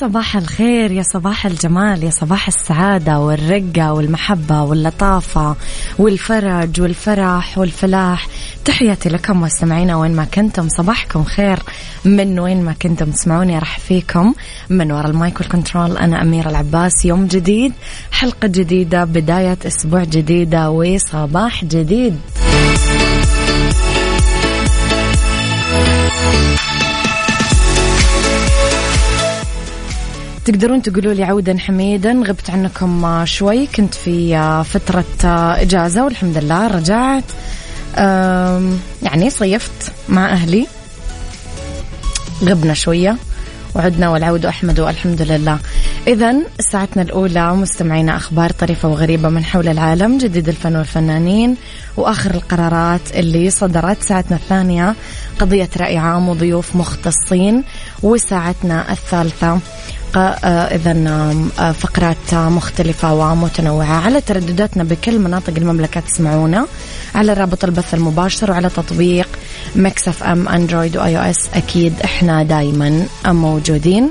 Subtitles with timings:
[0.00, 5.56] صباح الخير يا صباح الجمال يا صباح السعادة والرقة والمحبة واللطافة
[5.98, 8.26] والفرج والفرح والفلاح.
[8.64, 10.68] تحياتي لكم مستمعينا وين ما كنتم.
[10.68, 11.58] صباحكم خير
[12.04, 13.58] من وين ما كنتم تسمعوني.
[13.58, 14.34] راح فيكم
[14.70, 15.96] من وراء المايك والكنترول.
[15.96, 17.04] أنا أميرة العباس.
[17.04, 17.72] يوم جديد
[18.12, 22.18] حلقة جديدة بداية أسبوع جديدة وصباح جديد.
[30.44, 35.04] تقدرون تقولوا لي عودا حميدا غبت عنكم شوي كنت في فترة
[35.62, 37.24] إجازة والحمد لله رجعت.
[39.02, 40.66] يعني صيفت مع أهلي.
[42.44, 43.16] غبنا شوية
[43.74, 45.58] وعدنا والعود أحمد والحمد لله.
[46.06, 46.34] إذا
[46.72, 51.56] ساعتنا الأولى مستمعينا أخبار طريفة وغريبة من حول العالم جديد الفن والفنانين
[51.96, 54.02] وآخر القرارات اللي صدرت.
[54.02, 54.94] ساعتنا الثانية
[55.38, 57.64] قضية رأي عام وضيوف مختصين
[58.02, 59.58] وساعتنا الثالثة
[60.16, 60.18] آه،
[60.74, 60.92] إذا
[61.58, 66.66] آه، فقرات مختلفة ومتنوعة على تردداتنا بكل مناطق المملكة تسمعونا
[67.14, 69.28] على رابط البث المباشر وعلى تطبيق
[69.76, 71.48] Mix FM Android و iOS.
[71.54, 74.10] أكيد إحنا دايما موجودين.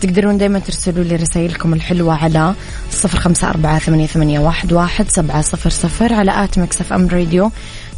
[0.00, 2.54] تقدرون دايما ترسلوا لي رسائلكم الحلوة على
[2.90, 7.50] صفر خمسة أربعة ثمانية, ثمانية واحد, واحد سبعة صفر صفر على at Mix FM Radio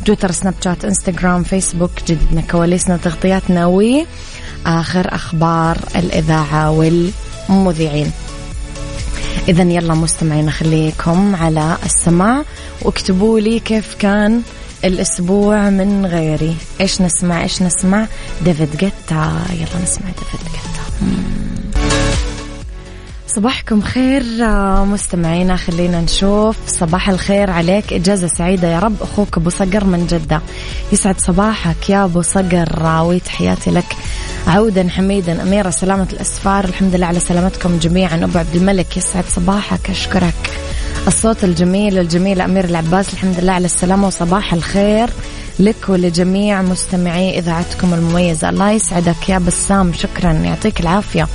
[0.05, 4.05] تويتر سناب شات إنستغرام فيسبوك جديدنا كواليسنا تغطياتنا و
[4.67, 8.11] آخر أخبار الإذاعة والمذيعين.
[9.49, 12.43] إذا يلا مستمعين خليكم على السماع
[12.83, 14.43] واكتبوا لي كيف كان
[14.85, 16.57] الأسبوع من غيري.
[16.81, 18.07] إيش نسمع؟ إيش نسمع؟
[18.45, 19.43] ديفيد جيتا.
[19.51, 21.42] يلا نسمع ديفيد جيتا.
[23.37, 24.23] صباحكم خير
[24.85, 26.57] مستمعينا خلينا نشوف.
[26.67, 29.03] صباح الخير عليك إجازة سعيدة يا رب.
[29.03, 30.41] أخوك أبو صقر من جدة.
[30.93, 33.03] يسعد صباحك يا أبو صقر.
[33.03, 33.97] وتحياتي لك.
[34.47, 36.65] عودا حميدا أميرة سلامة الأسفار.
[36.65, 38.25] الحمد لله على سلامتكم جميعا.
[38.25, 40.61] أبو عبد الملك يسعد صباحك أشكرك.
[41.07, 43.13] الصوت الجميل الجميل أمير العباس.
[43.13, 45.11] الحمد لله على السلامة وصباح الخير
[45.59, 48.49] لك ولجميع مستمعي إذاعتكم المميزة.
[48.49, 49.93] الله يسعدك يا بسام.
[49.93, 50.33] شكرا.
[50.33, 51.29] يعطيك العافية.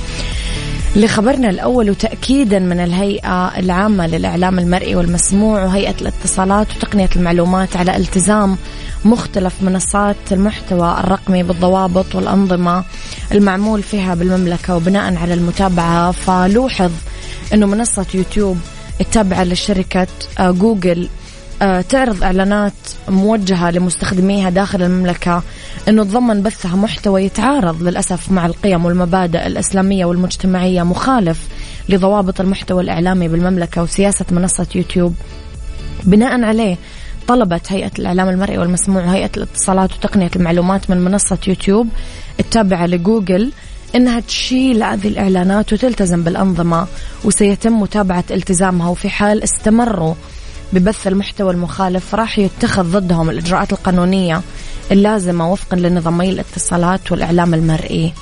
[0.98, 8.56] لخبرنا الأول وتأكيدا من الهيئة العامة للإعلام المرئي والمسموع وهيئة الاتصالات وتقنية المعلومات على التزام
[9.04, 12.84] مختلف منصات المحتوى الرقمي بالضوابط والأنظمة
[13.32, 16.10] المعمول فيها بالمملكة وبناء على المتابعة.
[16.10, 16.90] فلوحظ
[17.54, 18.58] أنه منصة يوتيوب
[19.00, 20.06] التابعة لشركة
[20.38, 21.08] آه، جوجل
[21.88, 22.72] تعرض إعلانات
[23.08, 25.42] موجهة لمستخدميها داخل المملكة
[25.88, 31.48] أنه تضمن بثها محتوى يتعارض للأسف مع القيم والمبادئ الإسلامية والمجتمعية مخالف
[31.88, 35.14] لضوابط المحتوى الإعلامي بالمملكة وسياسة منصة يوتيوب.
[36.04, 36.76] بناء عليه
[37.28, 41.88] طلبت هيئة الإعلام المرئي والمسموع وهيئة الاتصالات وتقنية المعلومات من منصة يوتيوب
[42.40, 43.52] التابعة لجوجل
[43.94, 46.86] إنها تشيل هذه الإعلانات وتلتزم بالأنظمة
[47.24, 50.14] وسيتم متابعة التزامها وفي حال استمروا
[50.72, 54.40] ببث المحتوى المخالف راح يتخذ ضدهم الإجراءات القانونية
[54.92, 58.12] اللازمة وفقا لنظامي الاتصالات والإعلام المرئي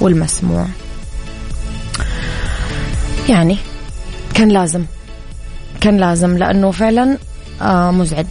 [0.00, 0.66] والمسموع.
[3.28, 3.56] يعني
[4.34, 4.84] كان لازم
[5.80, 7.18] كان لازم لأنه فعلا
[7.62, 8.26] آه، مزعج.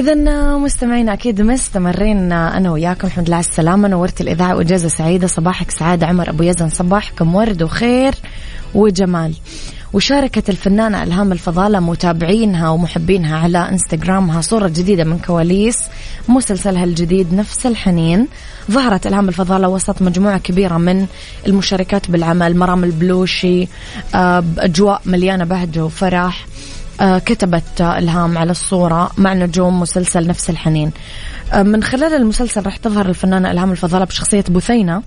[0.00, 0.14] إذا
[0.56, 3.88] مستمعينا أكيد مستمرين أنا وياكم الحمد لله على السلامة.
[3.88, 5.26] نورت الإذاعة وإجازة سعيدة.
[5.26, 6.68] صباحك سعادة عمر أبو يزن.
[6.68, 8.14] صباحكم ورد وخير
[8.74, 9.34] وجمال.
[9.92, 15.78] وشاركت الفنانة إلهام الفضالة متابعينها ومحبينها على إنستغرامها صورة جديدة من كواليس
[16.28, 18.28] مسلسلها الجديد نفس الحنين.
[18.70, 21.06] ظهرت إلهام الفضالة وسط مجموعة كبيرة من
[21.46, 23.68] المشاركات بالعمل مرام البلوشي
[24.14, 26.46] آه، أجواء مليانة بهجة وفرح.
[26.46, 26.50] آه،
[27.00, 30.90] كتبت إلهام على الصورة مع نجوم مسلسل نفس الحنين.
[31.52, 35.02] آه، من خلال المسلسل راح تظهر الفنانة إلهام الفضالة بشخصية بثينة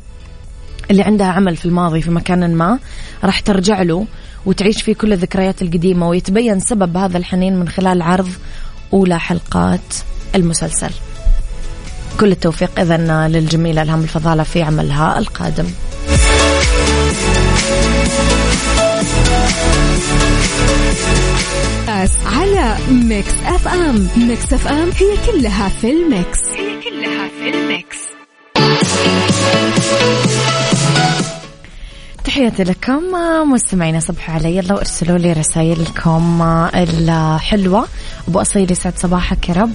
[0.91, 2.79] اللي عندها عمل في الماضي في مكان ما.
[3.23, 4.05] راح ترجع له
[4.45, 8.29] وتعيش فيه كل الذكريات القديمة ويتبين سبب هذا الحنين من خلال عرض
[8.93, 9.95] أولى حلقات
[10.35, 10.91] المسلسل.
[12.19, 15.65] كل التوفيق إذا للجميلة إلهام الفضالة في عملها القادم.
[22.91, 24.07] Mix FM.
[24.17, 26.39] Mix FM هي كلها في ال mix.
[26.55, 27.97] هي كلها في ال mix.
[32.23, 33.01] تحياتي لكم
[33.51, 34.57] مستمعينا صبحوا علي.
[34.57, 36.41] يلا وأرسلوا لي رسائلكم
[36.75, 37.87] الحلوة.
[38.27, 39.73] أبو أصيل يسعد صباحك يا رب.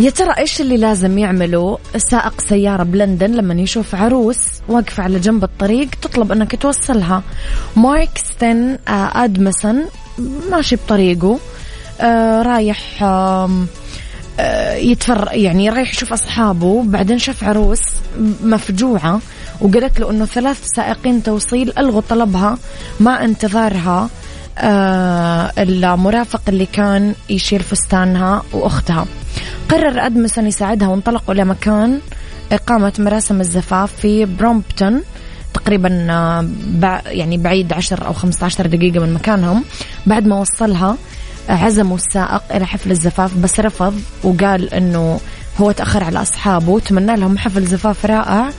[0.00, 4.38] يا ترى إيش اللي لازم يعمله سائق سيارة بلندن لما يشوف عروس
[4.68, 7.22] واقفة على جنب الطريق تطلب أنك توصلها؟
[7.76, 9.84] مارك ستن ادمسون
[10.50, 11.38] ماشي بطريقه
[12.00, 13.50] آه رايح آه
[14.74, 17.82] يتفر يعني رايح يشوف أصحابه بعدين شاف عروس
[18.42, 19.20] مفجوعة
[19.60, 22.58] وقالت له إنه ثلاث سائقين توصيل ألغوا طلبها
[23.00, 24.10] مع انتظارها
[24.58, 29.06] آه المرافق اللي كان يشيل فستانها وأختها.
[29.74, 32.00] قرر أدمسون يساعدها وانطلقوا لمكان
[32.52, 35.02] إقامة مراسم الزفاف في برومبتون
[35.54, 36.48] تقريبا آه،
[37.06, 39.64] يعني بعيد 10 أو 15 دقيقة من مكانهم.
[40.06, 40.96] بعد ما وصلها
[41.48, 45.20] عزموا السائق إلى حفل الزفاف بس رفض وقال أنه
[45.60, 48.50] هو تأخر على أصحابه وتمنى لهم حفل زفاف رائع.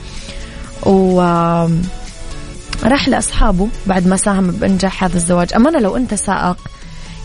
[0.86, 1.20] و
[2.84, 5.54] راح لأصحابه بعد ما ساهم بإنجاح هذا الزواج.
[5.54, 6.56] أمانة لو أنت سائق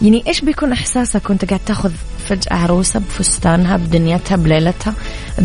[0.01, 1.91] يعني إيش بيكون إحساسك وأنت قاعد تأخذ
[2.31, 4.93] فجأة عروسة بفستانها بدنيتها بليلتها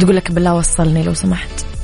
[0.00, 1.75] تقول لك بالله وصلني لو سمحت.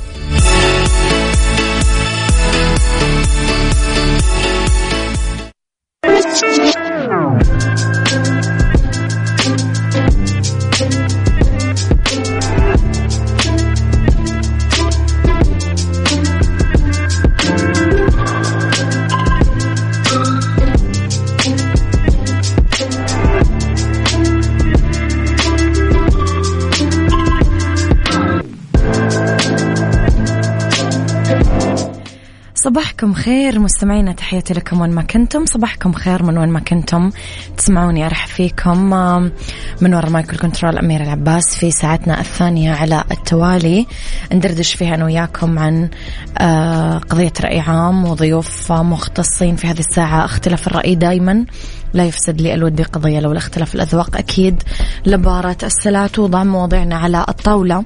[32.63, 35.45] صباحكم خير مستمعينا تحياتي لكم وين ما كنتم.
[35.45, 37.11] صباحكم خير من وين ما كنتم.
[37.57, 38.77] تسمعوني أرحب فيكم
[39.81, 43.87] من وراء مايكل كنترول أمير العباس في ساعتنا الثانية على التوالي.
[44.33, 45.89] ندردش فيها أنا وياكم عن
[46.37, 50.25] آه، قضية رأي عام وضيوف مختصين في هذه الساعة.
[50.25, 51.45] اختلاف الرأي دايما.
[51.93, 54.17] لا يفسد لي الود قضية لو الاختلاف الأذواق.
[54.17, 54.63] أكيد
[55.05, 57.85] لبارة السلات وضع مواضيعنا على الطاولة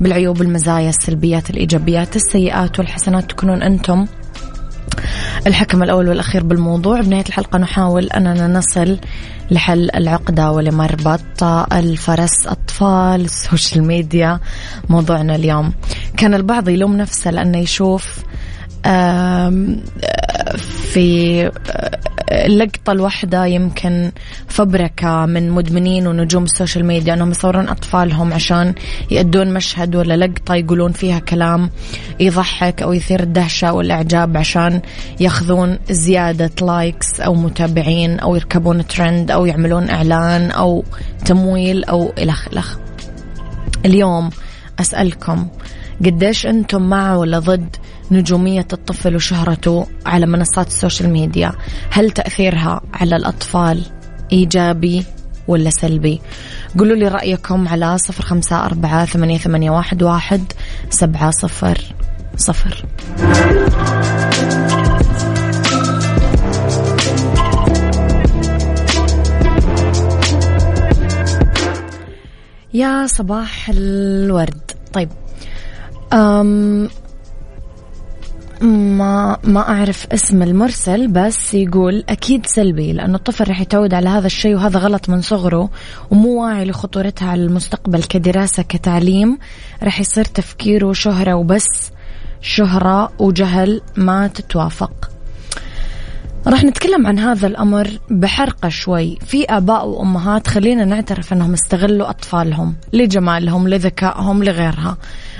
[0.00, 3.30] بالعيوب المزايا السلبيات الإيجابيات السيئات والحسنات.
[3.30, 4.06] تكونون أنتم
[5.46, 7.00] الحكم الأول والأخير بالموضوع.
[7.00, 8.98] بنهاية الحلقة نحاول أننا نصل
[9.50, 11.42] لحل العقدة ولمربط
[11.72, 14.40] الفرس أطفال ال social media
[14.88, 15.72] موضوعنا اليوم.
[16.16, 18.24] كان البعض يلوم نفسه لأنه يشوف
[20.92, 21.50] في
[22.32, 24.12] اللقطة الواحدة يمكن
[24.48, 28.74] فبركة من مدمنين ونجوم ال social media أنهم يصورون أطفالهم عشان
[29.10, 31.70] يأدون مشهد ولا لقطة يقولون فيها كلام
[32.20, 34.80] يضحك أو يثير الدهشة والإعجاب عشان
[35.20, 40.84] ياخذون زيادة likes أو متابعين أو يركبون ترند أو يعملون إعلان أو
[41.24, 42.76] تمويل أو إلخ إلخ
[43.84, 44.30] اليوم
[44.80, 45.48] أسألكم
[46.04, 47.76] قديش أنتم مع ولا ضد
[48.10, 51.52] نجومية الطفل وشهرته على منصات ال social media.
[51.90, 53.82] هل تأثيرها على الأطفال
[54.32, 55.04] إيجابي
[55.48, 56.20] ولا سلبي؟
[56.78, 60.52] قولوا لي رأيكم على صفر خمسة أربعة ثمانية, ثمانية واحد, واحد
[60.90, 61.78] سبعة صفر
[62.36, 62.84] صفر.
[72.74, 74.70] يا صباح الورد.
[74.92, 75.08] طيب
[76.12, 76.88] أم
[78.62, 84.26] ما ما أعرف اسم المرسل بس يقول أكيد سلبي لأنه الطفل رح يتعود على هذا
[84.26, 85.70] الشيء وهذا غلط من صغره
[86.10, 89.38] ومو واعي لخطورتها على المستقبل كدراسة كتعليم.
[89.82, 91.90] رح يصير تفكيره شهرة وبس
[92.40, 95.15] شهرة وجهل ما تتوافق.
[96.46, 99.18] راح نتكلم عن هذا الأمر بحرقة شوي.
[99.26, 104.96] في آباء وأمهات خلينا نعترف أنهم استغلوا أطفالهم لجمالهم لذكائهم لغيرها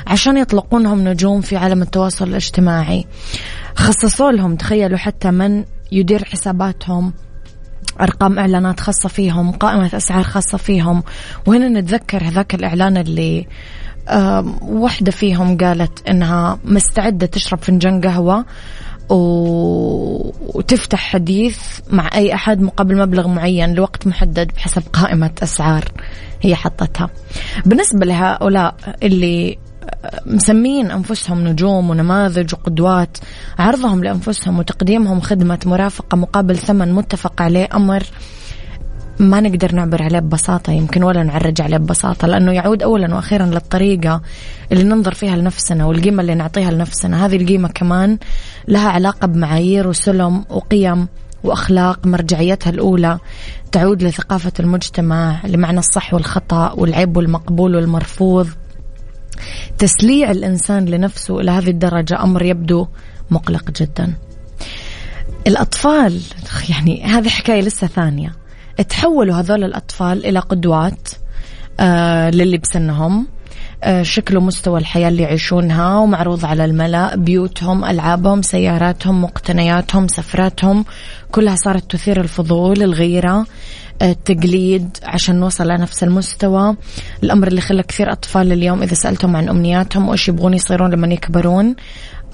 [0.06, 3.06] عشان يطلقونهم نجوم في عالم التواصل الاجتماعي.
[3.76, 7.12] خصصوا لهم تخيلوا حتى من يدير حساباتهم
[8.00, 11.02] أرقام إعلانات خاصة فيهم قائمة أسعار خاصة فيهم.
[11.46, 13.46] وهنا نتذكر هذاك الإعلان اللي
[14.62, 18.44] واحدة فيهم قالت إنها مستعدة تشرب فنجان قهوة
[19.10, 21.58] وتفتح حديث
[21.90, 25.84] مع أي أحد مقابل مبلغ معين لوقت محدد بحسب قائمة أسعار
[26.42, 27.10] هي حطتها.
[27.66, 29.58] بالنسبة لهؤلاء اللي
[30.26, 33.18] مسمين أنفسهم نجوم ونماذج وقدوات
[33.58, 38.02] عرضهم لأنفسهم وتقديمهم خدمة مرافقة مقابل ثمن متفق عليه أمر
[39.18, 44.22] ما نقدر نعبر عليه ببساطة يمكن ولا نعرج عليه ببساطة لأنه يعود أولا وأخيرا للطريقة
[44.72, 47.26] اللي ننظر فيها لنفسنا والقيمة اللي نعطيها لنفسنا.
[47.26, 48.18] هذه القيمة كمان
[48.68, 51.08] لها علاقة بمعايير وسلم وقيم
[51.44, 53.18] وأخلاق مرجعيتها الأولى
[53.72, 58.48] تعود لثقافة المجتمع لمعنى الصح والخطأ والعيب والمقبول والمرفوض.
[59.78, 62.86] تسليع الإنسان لنفسه إلى هذه الدرجة أمر يبدو
[63.30, 64.14] مقلق جدا.
[65.46, 66.20] الأطفال
[66.68, 68.45] يعني هذه حكاية لسه ثانية.
[68.82, 71.08] تحولوا هذول الأطفال إلى قدوات
[71.80, 73.26] آه للي بسنهم.
[73.84, 80.84] آه شكل ومستوى الحياة اللي يعيشونها ومعروض على الملأ بيوتهم ألعابهم سياراتهم مقتنياتهم سفراتهم.
[81.32, 83.46] كلها صارت تثير الفضول الغيرة
[84.02, 86.76] التقليد عشان نوصل لنفس المستوى.
[87.22, 91.74] الأمر اللي خلى كثير أطفال اليوم إذا سألتهم عن أمنياتهم وإيش يبغون يصيرون لما يكبرون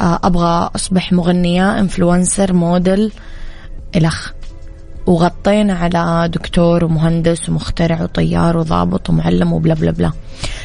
[0.00, 3.12] آه، أبغى أصبح مغنية influencer model
[3.96, 4.32] إلخ
[5.06, 10.12] وغطينا على دكتور ومهندس ومخترع وطيار وضابط ومعلم و blah blah blah.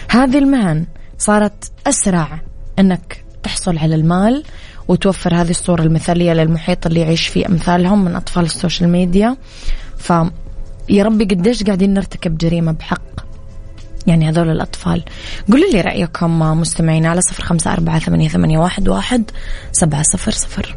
[0.09, 0.85] هذه المهن
[1.17, 2.39] صارت أسرع
[2.79, 4.43] أنك تحصل على المال
[4.87, 9.37] وتوفر هذه الصورة المثالية للمحيط اللي يعيش فيه أمثالهم من أطفال ال social media.
[9.97, 10.13] ف
[10.89, 13.01] يا ربي قديش قاعدين نرتكب جريمة بحق
[14.07, 15.03] يعني هذول الأطفال.
[15.51, 19.31] قولوا لي رأيكم مستمعين على صفر خمسة أربعة ثمانية, ثمانية واحد, واحد
[19.71, 20.75] سبعة صفر صفر.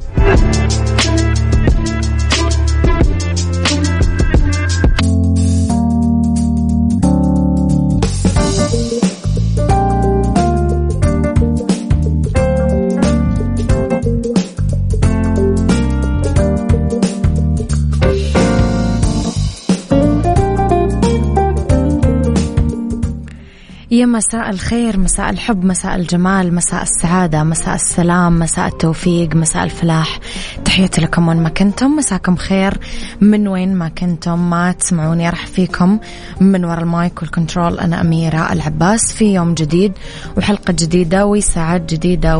[24.00, 30.18] يا مساء الخير مساء الحب مساء الجمال مساء السعادة مساء السلام مساء التوفيق مساء الفلاح.
[30.64, 32.78] تحياتي لكم وين ما كنتم مساكم خير.
[33.20, 35.98] من وين ما كنتم ما تسمعوني أرحب فيكم
[36.40, 37.78] من وراء ال mic وال control.
[37.78, 39.92] أنا أميرة العباس في يوم جديد
[40.36, 42.38] وحلقة جديدة وساعات جديدة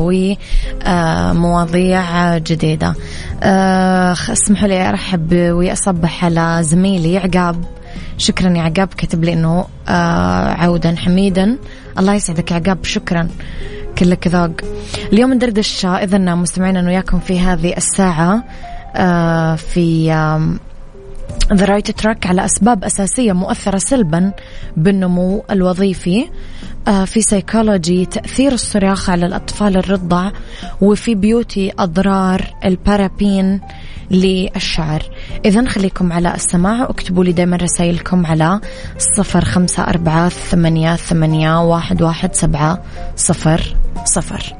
[0.86, 2.94] ومواضيع جديدة.
[3.42, 7.79] آه، اسمحوا لي أرحب وأصبح على زميلي عقاب.
[8.20, 11.58] شكرا يا عقاب كتب لي إنه آه عودا حميدا.
[11.98, 13.28] الله يسعدك يا عقاب شكرا.
[13.98, 14.50] كلك ذوق
[15.12, 18.44] اليوم ندردش اذا مستمعينا وياكم في هذه الساعة
[18.96, 20.12] آه في
[21.52, 24.32] the right track على أسباب أساسية مؤثرة سلبا
[24.76, 26.28] بالنمو الوظيفي
[26.88, 30.30] آه في سيكولوجي تأثير الصراخ على الأطفال الرضع
[30.80, 33.60] وفي beauty أضرار البارابين.
[34.10, 35.02] للشعر.
[35.44, 38.60] إذا خليكم على السماع واكتبوا لي دائما رسائلكم على
[38.98, 42.82] صفر خمسة أربعة ثمانية, ثمانية واحد, واحد سبعة
[43.16, 44.56] صفر صفر.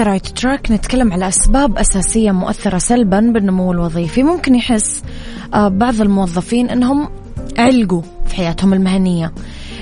[0.00, 0.70] the right track.
[0.70, 4.22] نتكلم على أسباب أساسية مؤثرة سلبا بالنمو الوظيفي.
[4.22, 5.02] ممكن يحس
[5.54, 7.08] آه، بعض الموظفين أنهم
[7.58, 9.32] علقوا في حياتهم المهنية.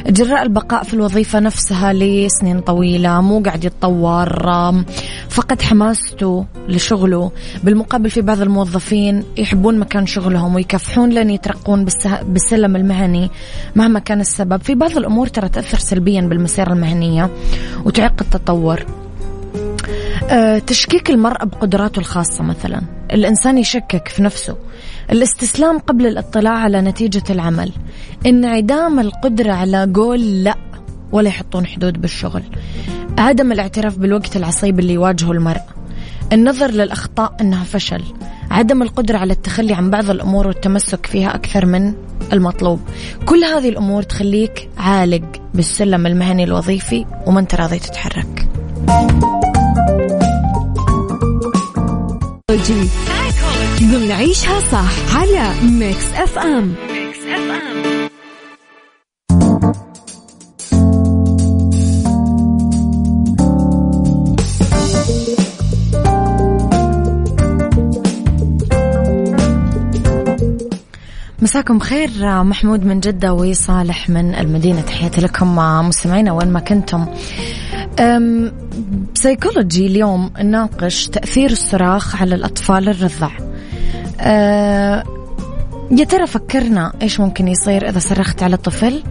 [0.07, 4.29] جراء البقاء في الوظيفة نفسها لسنين طويلة مو قاعد يتطور
[5.29, 7.31] فقد حماسته لشغله.
[7.65, 11.87] بالمقابل في بعض الموظفين يحبون مكان شغلهم ويكافحون لين يترقون
[12.23, 13.31] بالسلم المهني
[13.77, 14.63] مهما كان السبب.
[14.63, 17.31] في بعض الأمور ترى تأثر سلبيا بالمسيرة المهنية
[17.85, 18.87] وتعيق التطور.
[20.67, 22.83] تشكيك المرأة بقدراته الخاصة مثلا.
[23.13, 24.57] الإنسان يشكك في نفسه.
[25.13, 27.73] الاستسلام قبل الاطلاع على نتيجة العمل.
[28.27, 30.55] انعدام القدرة على قول لا
[31.13, 32.43] ولا يحطون حدود بالشغل.
[33.19, 35.65] عدم الاعتراف بالوقت العصيب اللي يواجهه المرأة.
[36.33, 38.03] النظر للأخطاء أنها فشل.
[38.51, 41.95] عدم القدرة على التخلي عن بعض الأمور والتمسك فيها أكثر من
[42.33, 42.81] المطلوب.
[43.27, 45.23] كل هذه الأمور تخليك عالق
[45.55, 48.49] بالسلم المهني الوظيفي وما أنت راضي تتحرك.
[53.81, 58.09] ضمن عيشها صح على Mix FM Mix FM
[71.43, 72.11] مساكم خير
[72.43, 74.81] محمود من جدة وصالح من المدينة.
[74.81, 75.57] تحياتي لكم
[75.89, 77.07] مستمعينا وين ما كنتم.
[79.15, 83.31] بسيكولوجي اليوم نناقش تأثير الصراخ على الأطفال الرضع.
[84.21, 85.05] أه
[85.91, 89.03] يا ترى فكرنا إيش ممكن يصير إذا صرخت على طفل؟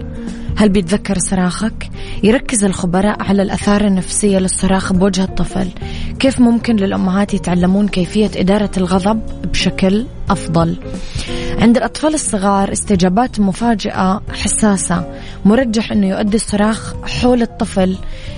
[0.57, 1.89] هل بيتذكر صراخك؟
[2.23, 5.67] يركز الخبراء على الأثار النفسية للصراخ بوجه الطفل.
[6.19, 10.77] كيف ممكن للأمهات يتعلمون كيفية إدارة الغضب بشكل أفضل؟
[11.61, 15.13] عند الأطفال الصغار استجابات مفاجئة حساسة
[15.45, 17.97] مرجح أنه يؤدي الصراخ حول الطفل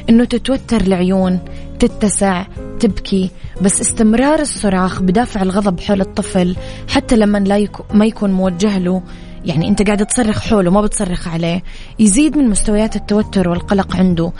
[0.09, 1.39] أنه تتوتر العيون
[1.79, 2.45] تتسع
[2.79, 6.55] تبكي بس استمرار الصراخ بدافع الغضب حول الطفل
[6.87, 9.01] حتى لما لا يكو ما يكون موجه له
[9.45, 11.63] يعني أنت قاعد تصرخ حوله ما بتصرخ عليه
[11.99, 14.31] يزيد من مستويات التوتر والقلق عنده.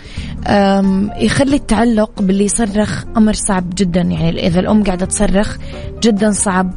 [1.16, 5.56] يخلي التعلق باللي يصرخ أمر صعب جدا يعني إذا الأم قاعدة تصرخ
[6.02, 6.70] جدا صعب.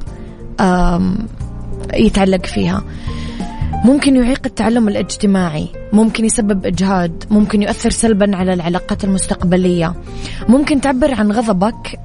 [1.94, 2.84] يتعلق فيها.
[3.86, 9.94] ممكن يعيق التعلم الاجتماعي ممكن يسبب إجهاد ممكن يؤثر سلبا على العلاقات المستقبلية.
[10.50, 12.00] ممكن تعبر عن غضبك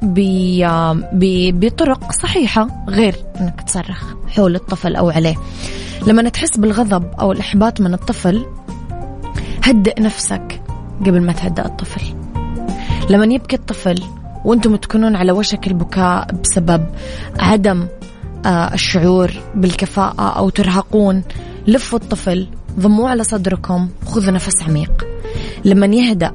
[1.52, 5.36] بطرق صحيحة غير أنك تصرخ حول الطفل أو عليه.
[6.06, 8.46] لما تحس بالغضب أو الإحباط من الطفل
[9.64, 10.60] هدئ نفسك
[11.00, 12.02] قبل ما تهدأ الطفل.
[13.10, 14.02] لما يبكي الطفل
[14.44, 16.86] وأنتم تكونون على وشك البكاء بسبب
[17.38, 17.86] عدم
[18.46, 21.22] الشعور بالكفاءة أو ترهقون
[21.66, 22.48] لفوا الطفل
[22.80, 25.06] ضموه على صدركم خذوا نفس عميق.
[25.64, 26.32] لما يهدأ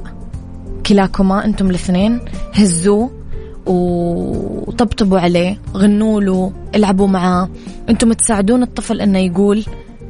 [0.85, 2.19] كلاكما أنتم الاثنين
[2.53, 3.11] هزوه
[3.65, 7.49] وطبطبوا عليه غنوا له العبوا معاه.
[7.89, 9.65] أنتم تساعدون الطفل أنه يقول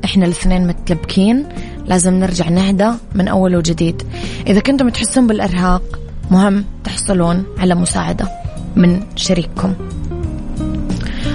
[0.05, 1.45] إحنا الاثنين متلبكين
[1.85, 4.03] لازم نرجع نهدى من أول وجديد.
[4.47, 5.99] إذا كنتم تحسون بالإرهاق
[6.31, 8.29] مهم تحصلون على مساعدة
[8.75, 9.73] من شريككم.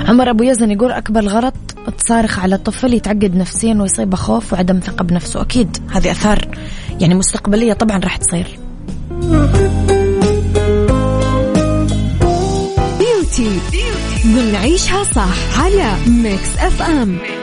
[0.09, 1.55] عمر أبو يزن يقول أكبر غلط
[1.99, 5.41] تصارخ على طفل يتعقد نفسيا ويصيبه خوف وعدم ثقة بنفسه.
[5.41, 6.49] أكيد هذه أثار
[7.01, 8.59] يعني مستقبلية طبعا راح تصير.
[12.99, 13.61] Beauty
[14.25, 17.38] بنعيشها صح على Mix FM Mix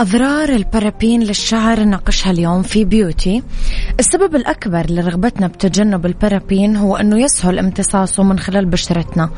[0.00, 3.42] أضرار البارابين للشعر نناقشها اليوم في Beauty.
[3.98, 9.30] السبب الأكبر لرغبتنا بتجنب البارابين هو أنه يسهل امتصاصه من خلال بشرتنا.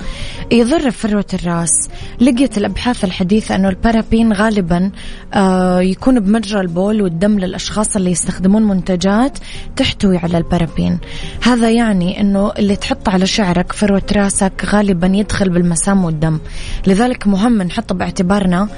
[0.52, 1.88] يضر بفروة الرأس.
[2.20, 4.90] لقيت الأبحاث الحديثة أنه البارابين غالبا
[5.34, 9.38] آه يكون بمجرى البول والدم للأشخاص اللي يستخدمون منتجات
[9.76, 10.98] تحتوي على البارابين.
[11.42, 16.38] هذا يعني أنه اللي تحط على شعرك فروة رأسك غالبا يدخل بالمسام والدم.
[16.86, 18.68] لذلك مهم نحط باعتبارنا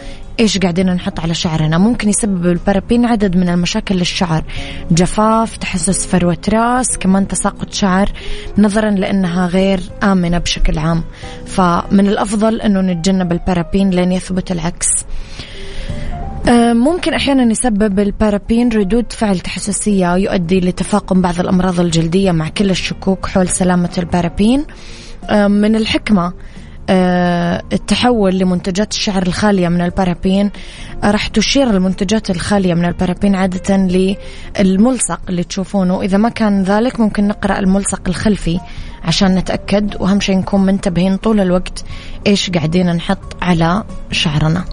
[0.41, 4.45] إيش قاعدين نحط على شعرنا؟ ممكن يسبب البارابين عدد من المشاكل للشعر.
[4.91, 8.13] جفاف تحسس فروة راس كمان تساقط شعر
[8.59, 11.05] نظرا لأنها غير آمنة بشكل عام.
[11.47, 14.89] فمن الأفضل إنه نتجنب البارابين لين يثبت العكس.
[16.49, 22.71] أه، ممكن أحيانا يسبب البارابين ردود فعل تحسسية يؤدي لتفاقم بعض الأمراض الجلدية مع كل
[22.71, 24.65] الشكوك حول سلامة البارابين.
[25.31, 26.33] أه، من الحكمة آه،
[26.91, 30.51] التحول لمنتجات الشعر الخالية من البارابين.
[31.05, 36.03] آه، راح تشير المنتجات الخالية من البارابين عادة للملصق اللي تشوفونه.
[36.03, 38.61] إذا ما كان ذلك ممكن نقرأ الملصق الخلفي
[39.05, 39.97] عشان نتأكد.
[40.01, 41.85] وأهم شيء نكون منتبهين طول الوقت
[42.27, 44.65] إيش قاعدين نحط على شعرنا.